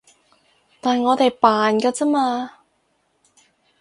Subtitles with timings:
[0.81, 2.53] 但我哋扮㗎咋嘛